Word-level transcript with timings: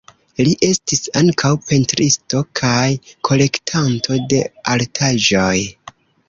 Li 0.45 0.51
estis 0.67 1.01
ankaŭ 1.19 1.51
pentristo 1.71 2.41
kaj 2.61 2.87
kolektanto 3.29 4.19
de 4.33 4.41
artaĵoj. 4.79 5.55